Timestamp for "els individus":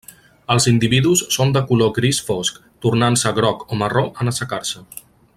0.53-1.21